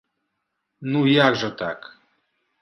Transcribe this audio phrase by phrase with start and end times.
[0.95, 1.79] Ну як жа так?